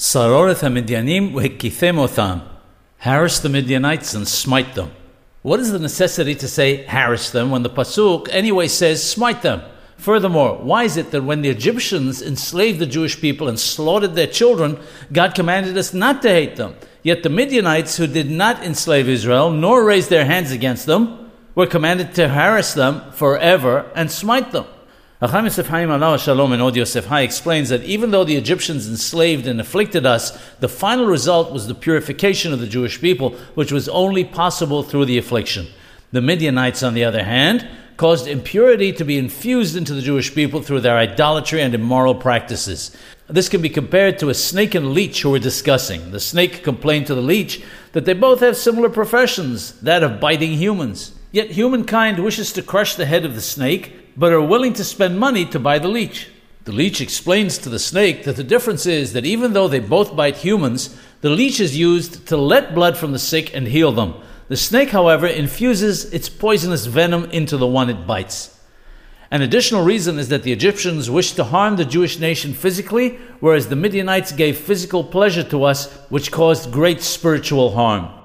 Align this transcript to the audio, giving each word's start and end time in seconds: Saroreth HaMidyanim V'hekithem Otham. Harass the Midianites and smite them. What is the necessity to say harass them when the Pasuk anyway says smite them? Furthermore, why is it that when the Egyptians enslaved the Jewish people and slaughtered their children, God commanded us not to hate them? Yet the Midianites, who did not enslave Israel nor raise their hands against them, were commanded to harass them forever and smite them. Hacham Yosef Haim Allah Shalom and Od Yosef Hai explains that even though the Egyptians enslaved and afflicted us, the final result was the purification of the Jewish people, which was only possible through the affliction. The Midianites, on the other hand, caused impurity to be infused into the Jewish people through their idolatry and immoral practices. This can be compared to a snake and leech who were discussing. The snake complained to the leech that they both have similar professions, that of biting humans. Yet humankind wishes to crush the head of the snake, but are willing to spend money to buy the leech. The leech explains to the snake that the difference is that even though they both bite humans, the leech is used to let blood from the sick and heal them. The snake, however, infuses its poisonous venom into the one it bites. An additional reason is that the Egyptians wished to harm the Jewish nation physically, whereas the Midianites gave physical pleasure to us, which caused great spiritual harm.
Saroreth 0.00 0.60
HaMidyanim 0.60 1.32
V'hekithem 1.32 1.98
Otham. 1.98 2.40
Harass 3.00 3.38
the 3.38 3.50
Midianites 3.50 4.14
and 4.14 4.26
smite 4.26 4.74
them. 4.74 4.92
What 5.42 5.60
is 5.60 5.72
the 5.72 5.78
necessity 5.78 6.34
to 6.36 6.48
say 6.48 6.86
harass 6.86 7.30
them 7.30 7.50
when 7.50 7.64
the 7.64 7.68
Pasuk 7.68 8.26
anyway 8.30 8.68
says 8.68 9.06
smite 9.06 9.42
them? 9.42 9.60
Furthermore, 9.98 10.56
why 10.56 10.84
is 10.84 10.96
it 10.96 11.10
that 11.10 11.24
when 11.24 11.42
the 11.42 11.50
Egyptians 11.50 12.22
enslaved 12.22 12.78
the 12.78 12.86
Jewish 12.86 13.20
people 13.20 13.46
and 13.46 13.60
slaughtered 13.60 14.14
their 14.14 14.26
children, 14.26 14.78
God 15.12 15.34
commanded 15.34 15.76
us 15.76 15.92
not 15.92 16.22
to 16.22 16.30
hate 16.30 16.56
them? 16.56 16.76
Yet 17.02 17.22
the 17.22 17.28
Midianites, 17.28 17.98
who 17.98 18.06
did 18.06 18.30
not 18.30 18.64
enslave 18.64 19.06
Israel 19.06 19.50
nor 19.50 19.84
raise 19.84 20.08
their 20.08 20.24
hands 20.24 20.50
against 20.50 20.86
them, 20.86 21.30
were 21.54 21.66
commanded 21.66 22.14
to 22.14 22.30
harass 22.30 22.72
them 22.72 23.12
forever 23.12 23.92
and 23.94 24.10
smite 24.10 24.50
them. 24.52 24.64
Hacham 25.20 25.44
Yosef 25.44 25.66
Haim 25.66 25.90
Allah 25.90 26.18
Shalom 26.18 26.52
and 26.52 26.62
Od 26.62 26.76
Yosef 26.76 27.04
Hai 27.04 27.20
explains 27.20 27.68
that 27.68 27.84
even 27.84 28.10
though 28.10 28.24
the 28.24 28.36
Egyptians 28.36 28.88
enslaved 28.88 29.46
and 29.46 29.60
afflicted 29.60 30.06
us, 30.06 30.30
the 30.60 30.68
final 30.68 31.04
result 31.04 31.52
was 31.52 31.66
the 31.66 31.74
purification 31.74 32.54
of 32.54 32.58
the 32.60 32.66
Jewish 32.66 33.02
people, 33.02 33.32
which 33.54 33.70
was 33.70 33.86
only 33.90 34.24
possible 34.24 34.82
through 34.82 35.04
the 35.04 35.18
affliction. 35.18 35.66
The 36.10 36.22
Midianites, 36.22 36.82
on 36.82 36.94
the 36.94 37.04
other 37.04 37.22
hand, 37.22 37.68
caused 37.98 38.28
impurity 38.28 38.94
to 38.94 39.04
be 39.04 39.18
infused 39.18 39.76
into 39.76 39.92
the 39.92 40.00
Jewish 40.00 40.34
people 40.34 40.62
through 40.62 40.80
their 40.80 40.96
idolatry 40.96 41.60
and 41.60 41.74
immoral 41.74 42.14
practices. 42.14 42.96
This 43.28 43.50
can 43.50 43.60
be 43.60 43.68
compared 43.68 44.18
to 44.20 44.30
a 44.30 44.34
snake 44.34 44.74
and 44.74 44.94
leech 44.94 45.20
who 45.20 45.32
were 45.32 45.38
discussing. 45.38 46.12
The 46.12 46.20
snake 46.20 46.64
complained 46.64 47.08
to 47.08 47.14
the 47.14 47.20
leech 47.20 47.62
that 47.92 48.06
they 48.06 48.14
both 48.14 48.40
have 48.40 48.56
similar 48.56 48.88
professions, 48.88 49.78
that 49.80 50.02
of 50.02 50.18
biting 50.18 50.54
humans. 50.54 51.12
Yet 51.32 51.52
humankind 51.52 52.18
wishes 52.18 52.52
to 52.54 52.62
crush 52.62 52.96
the 52.96 53.06
head 53.06 53.24
of 53.24 53.34
the 53.34 53.40
snake, 53.40 54.16
but 54.16 54.32
are 54.32 54.40
willing 54.40 54.72
to 54.74 54.84
spend 54.84 55.18
money 55.18 55.44
to 55.46 55.60
buy 55.60 55.78
the 55.78 55.88
leech. 55.88 56.28
The 56.64 56.72
leech 56.72 57.00
explains 57.00 57.56
to 57.58 57.68
the 57.68 57.78
snake 57.78 58.24
that 58.24 58.36
the 58.36 58.44
difference 58.44 58.84
is 58.84 59.12
that 59.12 59.24
even 59.24 59.52
though 59.52 59.68
they 59.68 59.78
both 59.78 60.16
bite 60.16 60.38
humans, 60.38 60.98
the 61.20 61.30
leech 61.30 61.60
is 61.60 61.76
used 61.76 62.26
to 62.28 62.36
let 62.36 62.74
blood 62.74 62.96
from 62.96 63.12
the 63.12 63.18
sick 63.18 63.54
and 63.54 63.68
heal 63.68 63.92
them. 63.92 64.14
The 64.48 64.56
snake, 64.56 64.90
however, 64.90 65.26
infuses 65.26 66.12
its 66.12 66.28
poisonous 66.28 66.86
venom 66.86 67.26
into 67.26 67.56
the 67.56 67.66
one 67.66 67.88
it 67.88 68.06
bites. 68.06 68.58
An 69.30 69.42
additional 69.42 69.84
reason 69.84 70.18
is 70.18 70.28
that 70.28 70.42
the 70.42 70.52
Egyptians 70.52 71.08
wished 71.08 71.36
to 71.36 71.44
harm 71.44 71.76
the 71.76 71.84
Jewish 71.84 72.18
nation 72.18 72.52
physically, 72.52 73.10
whereas 73.38 73.68
the 73.68 73.76
Midianites 73.76 74.32
gave 74.32 74.58
physical 74.58 75.04
pleasure 75.04 75.44
to 75.44 75.62
us, 75.62 75.92
which 76.08 76.32
caused 76.32 76.72
great 76.72 77.00
spiritual 77.00 77.70
harm. 77.70 78.19